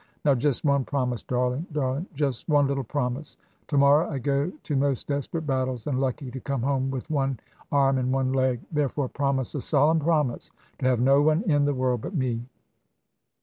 Now 0.25 0.33
just 0.33 0.65
one 0.65 0.83
promise, 0.83 1.21
darling, 1.21 1.67
darling; 1.71 2.07
just 2.15 2.49
one 2.49 2.65
little 2.65 2.83
promise. 2.83 3.37
To 3.67 3.77
morrow 3.77 4.09
I 4.09 4.17
go 4.17 4.49
to 4.49 4.75
most 4.75 5.05
desperate 5.07 5.45
battles, 5.45 5.85
and 5.85 5.99
lucky 6.01 6.31
to 6.31 6.39
come 6.39 6.63
home 6.63 6.89
with 6.89 7.07
one 7.11 7.39
arm 7.71 7.99
and 7.99 8.11
one 8.11 8.33
leg. 8.33 8.61
Therefore, 8.71 9.07
promise 9.09 9.53
a 9.53 9.61
solemn 9.61 9.99
promise 9.99 10.49
to 10.79 10.87
have 10.87 10.99
no 10.99 11.21
one 11.21 11.43
in 11.43 11.65
the 11.65 11.75
world 11.75 12.01
but 12.01 12.15
me." 12.15 12.43